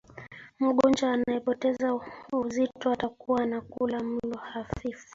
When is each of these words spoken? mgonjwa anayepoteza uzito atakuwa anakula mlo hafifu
mgonjwa 0.59 1.11
anayepoteza 1.13 1.95
uzito 2.33 2.91
atakuwa 2.91 3.41
anakula 3.43 3.99
mlo 4.03 4.37
hafifu 4.37 5.07